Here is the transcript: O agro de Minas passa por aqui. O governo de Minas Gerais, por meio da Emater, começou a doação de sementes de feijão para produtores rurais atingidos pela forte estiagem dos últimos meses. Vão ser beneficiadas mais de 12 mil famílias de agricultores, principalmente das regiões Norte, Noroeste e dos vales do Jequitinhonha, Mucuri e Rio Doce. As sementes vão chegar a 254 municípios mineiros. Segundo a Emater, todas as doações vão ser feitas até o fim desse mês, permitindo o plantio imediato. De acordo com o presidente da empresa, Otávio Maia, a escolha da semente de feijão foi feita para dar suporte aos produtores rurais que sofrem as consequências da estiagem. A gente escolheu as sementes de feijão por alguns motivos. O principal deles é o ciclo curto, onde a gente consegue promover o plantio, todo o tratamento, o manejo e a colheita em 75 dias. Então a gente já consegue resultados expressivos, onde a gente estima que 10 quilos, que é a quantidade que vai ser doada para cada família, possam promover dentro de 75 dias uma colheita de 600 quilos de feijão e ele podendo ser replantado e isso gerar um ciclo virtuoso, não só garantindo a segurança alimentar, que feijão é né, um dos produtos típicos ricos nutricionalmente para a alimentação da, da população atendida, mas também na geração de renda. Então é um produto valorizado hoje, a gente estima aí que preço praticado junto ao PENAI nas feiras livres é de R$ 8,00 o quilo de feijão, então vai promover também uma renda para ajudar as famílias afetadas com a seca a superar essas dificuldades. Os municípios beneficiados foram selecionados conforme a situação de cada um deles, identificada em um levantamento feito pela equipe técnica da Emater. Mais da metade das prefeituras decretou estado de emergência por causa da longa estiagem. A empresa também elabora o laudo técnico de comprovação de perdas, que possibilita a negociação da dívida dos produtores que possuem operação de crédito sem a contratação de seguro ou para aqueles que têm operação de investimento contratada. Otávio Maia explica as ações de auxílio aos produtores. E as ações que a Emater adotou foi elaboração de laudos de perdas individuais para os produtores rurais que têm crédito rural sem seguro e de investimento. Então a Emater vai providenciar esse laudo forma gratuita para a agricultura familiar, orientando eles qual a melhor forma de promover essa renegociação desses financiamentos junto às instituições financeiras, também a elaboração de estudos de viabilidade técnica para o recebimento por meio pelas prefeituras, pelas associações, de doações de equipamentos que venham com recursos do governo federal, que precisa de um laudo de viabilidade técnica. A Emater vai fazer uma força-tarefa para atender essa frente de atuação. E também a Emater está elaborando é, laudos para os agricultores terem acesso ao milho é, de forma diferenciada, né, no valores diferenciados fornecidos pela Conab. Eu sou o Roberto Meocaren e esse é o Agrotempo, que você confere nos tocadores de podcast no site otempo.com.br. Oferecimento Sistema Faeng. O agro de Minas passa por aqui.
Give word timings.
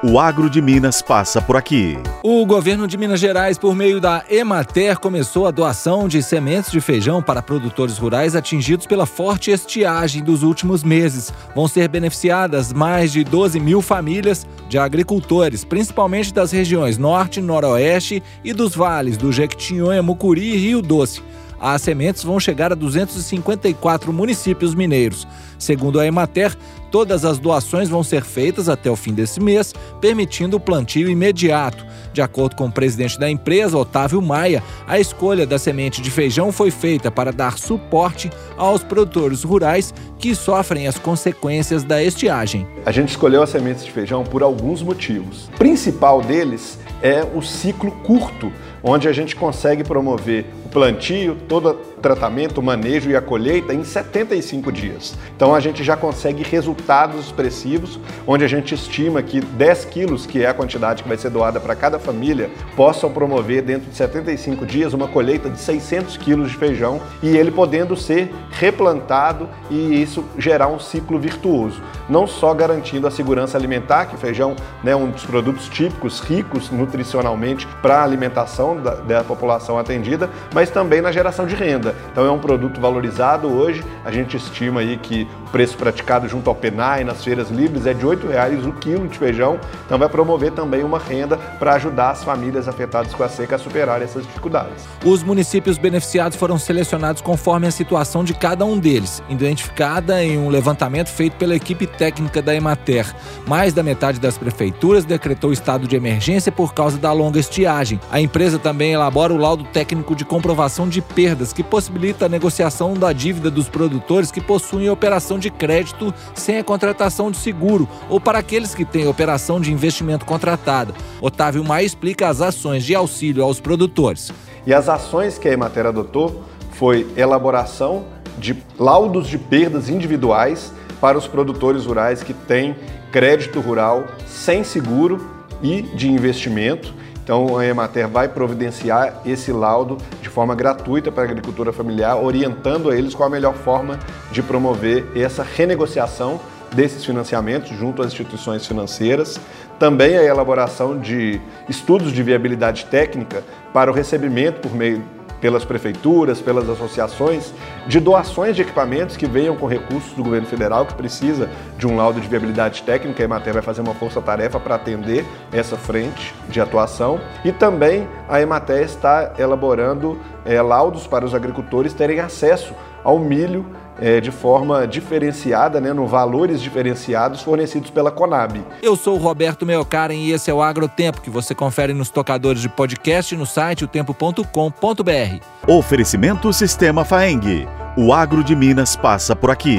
O 0.00 0.16
agro 0.20 0.48
de 0.48 0.62
Minas 0.62 1.02
passa 1.02 1.42
por 1.42 1.56
aqui. 1.56 1.98
O 2.22 2.46
governo 2.46 2.86
de 2.86 2.96
Minas 2.96 3.18
Gerais, 3.18 3.58
por 3.58 3.74
meio 3.74 4.00
da 4.00 4.24
Emater, 4.30 4.96
começou 5.00 5.44
a 5.44 5.50
doação 5.50 6.06
de 6.06 6.22
sementes 6.22 6.70
de 6.70 6.80
feijão 6.80 7.20
para 7.20 7.42
produtores 7.42 7.98
rurais 7.98 8.36
atingidos 8.36 8.86
pela 8.86 9.06
forte 9.06 9.50
estiagem 9.50 10.22
dos 10.22 10.44
últimos 10.44 10.84
meses. 10.84 11.34
Vão 11.52 11.66
ser 11.66 11.88
beneficiadas 11.88 12.72
mais 12.72 13.10
de 13.10 13.24
12 13.24 13.58
mil 13.58 13.82
famílias 13.82 14.46
de 14.68 14.78
agricultores, 14.78 15.64
principalmente 15.64 16.32
das 16.32 16.52
regiões 16.52 16.96
Norte, 16.96 17.40
Noroeste 17.40 18.22
e 18.44 18.52
dos 18.52 18.76
vales 18.76 19.16
do 19.16 19.32
Jequitinhonha, 19.32 20.00
Mucuri 20.00 20.54
e 20.54 20.56
Rio 20.58 20.80
Doce. 20.80 21.20
As 21.60 21.82
sementes 21.82 22.22
vão 22.22 22.38
chegar 22.38 22.70
a 22.70 22.76
254 22.76 24.12
municípios 24.12 24.74
mineiros. 24.76 25.26
Segundo 25.58 25.98
a 25.98 26.06
Emater, 26.06 26.56
todas 26.90 27.24
as 27.24 27.38
doações 27.38 27.88
vão 27.88 28.02
ser 28.02 28.22
feitas 28.22 28.68
até 28.68 28.90
o 28.90 28.96
fim 28.96 29.12
desse 29.12 29.40
mês, 29.40 29.74
permitindo 30.00 30.56
o 30.56 30.60
plantio 30.60 31.08
imediato. 31.08 31.86
De 32.12 32.22
acordo 32.22 32.56
com 32.56 32.66
o 32.66 32.72
presidente 32.72 33.18
da 33.18 33.30
empresa, 33.30 33.76
Otávio 33.78 34.20
Maia, 34.20 34.62
a 34.86 34.98
escolha 34.98 35.46
da 35.46 35.58
semente 35.58 36.02
de 36.02 36.10
feijão 36.10 36.50
foi 36.50 36.70
feita 36.70 37.10
para 37.10 37.32
dar 37.32 37.58
suporte 37.58 38.30
aos 38.56 38.82
produtores 38.82 39.42
rurais 39.42 39.94
que 40.18 40.34
sofrem 40.34 40.88
as 40.88 40.98
consequências 40.98 41.84
da 41.84 42.02
estiagem. 42.02 42.66
A 42.84 42.90
gente 42.90 43.10
escolheu 43.10 43.42
as 43.42 43.50
sementes 43.50 43.84
de 43.84 43.90
feijão 43.90 44.24
por 44.24 44.42
alguns 44.42 44.82
motivos. 44.82 45.48
O 45.54 45.58
principal 45.58 46.20
deles 46.22 46.78
é 47.02 47.24
o 47.34 47.40
ciclo 47.40 47.92
curto, 48.02 48.52
onde 48.82 49.08
a 49.08 49.12
gente 49.12 49.36
consegue 49.36 49.84
promover 49.84 50.46
o 50.64 50.68
plantio, 50.68 51.36
todo 51.48 51.70
o 51.70 51.74
tratamento, 52.00 52.58
o 52.58 52.62
manejo 52.62 53.10
e 53.10 53.16
a 53.16 53.20
colheita 53.20 53.72
em 53.72 53.84
75 53.84 54.72
dias. 54.72 55.14
Então 55.36 55.54
a 55.54 55.60
gente 55.60 55.84
já 55.84 55.96
consegue 55.96 56.42
resultados 56.42 56.77
expressivos, 57.18 57.98
onde 58.26 58.44
a 58.44 58.48
gente 58.48 58.74
estima 58.74 59.22
que 59.22 59.40
10 59.40 59.84
quilos, 59.86 60.26
que 60.26 60.42
é 60.42 60.48
a 60.48 60.54
quantidade 60.54 61.02
que 61.02 61.08
vai 61.08 61.18
ser 61.18 61.30
doada 61.30 61.60
para 61.60 61.74
cada 61.74 61.98
família, 61.98 62.50
possam 62.76 63.10
promover 63.10 63.62
dentro 63.62 63.90
de 63.90 63.96
75 63.96 64.66
dias 64.66 64.92
uma 64.92 65.08
colheita 65.08 65.50
de 65.50 65.58
600 65.58 66.16
quilos 66.16 66.50
de 66.50 66.56
feijão 66.56 67.00
e 67.22 67.36
ele 67.36 67.50
podendo 67.50 67.96
ser 67.96 68.32
replantado 68.50 69.48
e 69.70 70.02
isso 70.02 70.24
gerar 70.38 70.68
um 70.68 70.78
ciclo 70.78 71.18
virtuoso, 71.18 71.82
não 72.08 72.26
só 72.26 72.54
garantindo 72.54 73.06
a 73.06 73.10
segurança 73.10 73.56
alimentar, 73.56 74.06
que 74.06 74.16
feijão 74.16 74.56
é 74.82 74.86
né, 74.86 74.96
um 74.96 75.10
dos 75.10 75.24
produtos 75.24 75.68
típicos 75.68 76.20
ricos 76.20 76.70
nutricionalmente 76.70 77.66
para 77.82 77.98
a 77.98 78.04
alimentação 78.04 78.80
da, 78.80 78.94
da 78.94 79.24
população 79.24 79.78
atendida, 79.78 80.30
mas 80.54 80.70
também 80.70 81.00
na 81.00 81.12
geração 81.12 81.46
de 81.46 81.54
renda. 81.54 81.94
Então 82.12 82.24
é 82.24 82.30
um 82.30 82.38
produto 82.38 82.80
valorizado 82.80 83.48
hoje, 83.48 83.84
a 84.04 84.10
gente 84.10 84.36
estima 84.36 84.80
aí 84.80 84.96
que 84.96 85.28
preço 85.48 85.76
praticado 85.76 86.28
junto 86.28 86.48
ao 86.48 86.54
PENAI 86.54 87.04
nas 87.04 87.24
feiras 87.24 87.50
livres 87.50 87.86
é 87.86 87.94
de 87.94 88.04
R$ 88.04 88.16
8,00 88.16 88.68
o 88.68 88.72
quilo 88.72 89.08
de 89.08 89.18
feijão, 89.18 89.58
então 89.84 89.98
vai 89.98 90.08
promover 90.08 90.52
também 90.52 90.84
uma 90.84 90.98
renda 90.98 91.36
para 91.36 91.74
ajudar 91.74 92.10
as 92.10 92.24
famílias 92.24 92.68
afetadas 92.68 93.14
com 93.14 93.22
a 93.22 93.28
seca 93.28 93.56
a 93.56 93.58
superar 93.58 94.02
essas 94.02 94.24
dificuldades. 94.24 94.84
Os 95.04 95.22
municípios 95.22 95.78
beneficiados 95.78 96.36
foram 96.36 96.58
selecionados 96.58 97.22
conforme 97.22 97.66
a 97.66 97.70
situação 97.70 98.22
de 98.22 98.34
cada 98.34 98.64
um 98.64 98.78
deles, 98.78 99.22
identificada 99.28 100.22
em 100.22 100.38
um 100.38 100.48
levantamento 100.48 101.08
feito 101.08 101.36
pela 101.36 101.54
equipe 101.54 101.86
técnica 101.86 102.42
da 102.42 102.54
Emater. 102.54 103.06
Mais 103.46 103.72
da 103.72 103.82
metade 103.82 104.20
das 104.20 104.36
prefeituras 104.36 105.04
decretou 105.04 105.52
estado 105.52 105.86
de 105.86 105.96
emergência 105.96 106.52
por 106.52 106.74
causa 106.74 106.98
da 106.98 107.12
longa 107.12 107.40
estiagem. 107.40 108.00
A 108.10 108.20
empresa 108.20 108.58
também 108.58 108.92
elabora 108.92 109.32
o 109.32 109.38
laudo 109.38 109.64
técnico 109.64 110.14
de 110.14 110.24
comprovação 110.24 110.88
de 110.88 111.00
perdas, 111.00 111.52
que 111.52 111.62
possibilita 111.62 112.26
a 112.26 112.28
negociação 112.28 112.94
da 112.94 113.12
dívida 113.12 113.50
dos 113.50 113.68
produtores 113.68 114.30
que 114.30 114.40
possuem 114.40 114.90
operação 114.90 115.37
de 115.38 115.50
crédito 115.50 116.12
sem 116.34 116.58
a 116.58 116.64
contratação 116.64 117.30
de 117.30 117.36
seguro 117.36 117.88
ou 118.08 118.20
para 118.20 118.38
aqueles 118.38 118.74
que 118.74 118.84
têm 118.84 119.06
operação 119.06 119.60
de 119.60 119.72
investimento 119.72 120.24
contratada. 120.24 120.92
Otávio 121.20 121.64
Maia 121.64 121.84
explica 121.84 122.28
as 122.28 122.40
ações 122.40 122.84
de 122.84 122.94
auxílio 122.94 123.42
aos 123.42 123.60
produtores. 123.60 124.32
E 124.66 124.74
as 124.74 124.88
ações 124.88 125.38
que 125.38 125.48
a 125.48 125.52
Emater 125.52 125.86
adotou 125.86 126.44
foi 126.72 127.06
elaboração 127.16 128.04
de 128.38 128.56
laudos 128.78 129.26
de 129.26 129.38
perdas 129.38 129.88
individuais 129.88 130.72
para 131.00 131.18
os 131.18 131.26
produtores 131.26 131.86
rurais 131.86 132.22
que 132.22 132.32
têm 132.32 132.76
crédito 133.10 133.60
rural 133.60 134.04
sem 134.26 134.62
seguro 134.62 135.26
e 135.62 135.82
de 135.82 136.10
investimento. 136.10 136.94
Então 137.22 137.58
a 137.58 137.66
Emater 137.66 138.08
vai 138.08 138.28
providenciar 138.28 139.20
esse 139.26 139.52
laudo 139.52 139.98
forma 140.38 140.54
gratuita 140.54 141.10
para 141.10 141.24
a 141.24 141.26
agricultura 141.26 141.72
familiar, 141.72 142.16
orientando 142.16 142.92
eles 142.92 143.12
qual 143.12 143.26
a 143.26 143.30
melhor 143.30 143.54
forma 143.54 143.98
de 144.30 144.40
promover 144.40 145.04
essa 145.16 145.42
renegociação 145.42 146.40
desses 146.72 147.04
financiamentos 147.04 147.76
junto 147.76 148.02
às 148.02 148.12
instituições 148.12 148.64
financeiras, 148.64 149.40
também 149.80 150.16
a 150.16 150.22
elaboração 150.22 150.96
de 150.96 151.40
estudos 151.68 152.12
de 152.12 152.22
viabilidade 152.22 152.84
técnica 152.84 153.42
para 153.72 153.90
o 153.90 153.94
recebimento 153.94 154.60
por 154.60 154.72
meio 154.72 155.02
pelas 155.40 155.64
prefeituras, 155.64 156.40
pelas 156.40 156.68
associações, 156.68 157.52
de 157.86 158.00
doações 158.00 158.56
de 158.56 158.62
equipamentos 158.62 159.16
que 159.16 159.26
venham 159.26 159.56
com 159.56 159.66
recursos 159.66 160.12
do 160.12 160.22
governo 160.22 160.46
federal, 160.46 160.86
que 160.86 160.94
precisa 160.94 161.48
de 161.76 161.86
um 161.86 161.96
laudo 161.96 162.20
de 162.20 162.28
viabilidade 162.28 162.82
técnica. 162.82 163.22
A 163.22 163.24
Emater 163.24 163.52
vai 163.52 163.62
fazer 163.62 163.80
uma 163.80 163.94
força-tarefa 163.94 164.58
para 164.58 164.74
atender 164.74 165.24
essa 165.52 165.76
frente 165.76 166.34
de 166.48 166.60
atuação. 166.60 167.20
E 167.44 167.52
também 167.52 168.08
a 168.28 168.40
Emater 168.40 168.82
está 168.82 169.34
elaborando 169.38 170.18
é, 170.44 170.60
laudos 170.60 171.06
para 171.06 171.24
os 171.24 171.34
agricultores 171.34 171.92
terem 171.94 172.20
acesso 172.20 172.74
ao 173.08 173.18
milho 173.18 173.64
é, 173.98 174.20
de 174.20 174.30
forma 174.30 174.86
diferenciada, 174.86 175.80
né, 175.80 175.92
no 175.92 176.06
valores 176.06 176.60
diferenciados 176.60 177.40
fornecidos 177.40 177.90
pela 177.90 178.10
Conab. 178.10 178.62
Eu 178.82 178.94
sou 178.94 179.16
o 179.16 179.18
Roberto 179.18 179.64
Meocaren 179.64 180.14
e 180.14 180.30
esse 180.30 180.50
é 180.50 180.54
o 180.54 180.62
Agrotempo, 180.62 181.22
que 181.22 181.30
você 181.30 181.54
confere 181.54 181.94
nos 181.94 182.10
tocadores 182.10 182.60
de 182.60 182.68
podcast 182.68 183.34
no 183.34 183.46
site 183.46 183.84
otempo.com.br. 183.84 185.42
Oferecimento 185.66 186.52
Sistema 186.52 187.04
Faeng. 187.04 187.66
O 187.96 188.12
agro 188.12 188.44
de 188.44 188.54
Minas 188.54 188.94
passa 188.94 189.34
por 189.34 189.50
aqui. 189.50 189.78